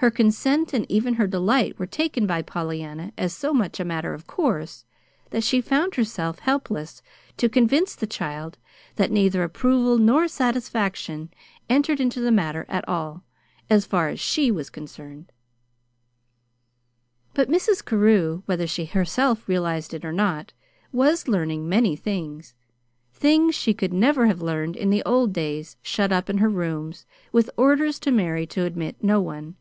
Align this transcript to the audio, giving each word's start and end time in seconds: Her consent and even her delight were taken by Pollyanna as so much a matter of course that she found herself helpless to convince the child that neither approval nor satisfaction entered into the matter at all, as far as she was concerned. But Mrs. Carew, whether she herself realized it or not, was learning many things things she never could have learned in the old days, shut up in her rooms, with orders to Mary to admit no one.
Her 0.00 0.12
consent 0.12 0.72
and 0.72 0.86
even 0.88 1.14
her 1.14 1.26
delight 1.26 1.76
were 1.76 1.84
taken 1.86 2.24
by 2.24 2.40
Pollyanna 2.40 3.10
as 3.18 3.32
so 3.32 3.52
much 3.52 3.80
a 3.80 3.84
matter 3.84 4.14
of 4.14 4.28
course 4.28 4.84
that 5.30 5.42
she 5.42 5.60
found 5.60 5.96
herself 5.96 6.38
helpless 6.38 7.02
to 7.36 7.48
convince 7.48 7.96
the 7.96 8.06
child 8.06 8.58
that 8.94 9.10
neither 9.10 9.42
approval 9.42 9.98
nor 9.98 10.28
satisfaction 10.28 11.30
entered 11.68 11.98
into 11.98 12.20
the 12.20 12.30
matter 12.30 12.64
at 12.68 12.88
all, 12.88 13.24
as 13.68 13.86
far 13.86 14.08
as 14.08 14.20
she 14.20 14.52
was 14.52 14.70
concerned. 14.70 15.32
But 17.34 17.50
Mrs. 17.50 17.84
Carew, 17.84 18.42
whether 18.46 18.68
she 18.68 18.84
herself 18.84 19.48
realized 19.48 19.92
it 19.92 20.04
or 20.04 20.12
not, 20.12 20.52
was 20.92 21.26
learning 21.26 21.68
many 21.68 21.96
things 21.96 22.54
things 23.12 23.56
she 23.56 23.74
never 23.90 24.22
could 24.22 24.28
have 24.28 24.42
learned 24.42 24.76
in 24.76 24.90
the 24.90 25.02
old 25.04 25.32
days, 25.32 25.76
shut 25.82 26.12
up 26.12 26.30
in 26.30 26.38
her 26.38 26.48
rooms, 26.48 27.04
with 27.32 27.50
orders 27.56 27.98
to 27.98 28.12
Mary 28.12 28.46
to 28.46 28.62
admit 28.64 29.02
no 29.02 29.20
one. 29.20 29.56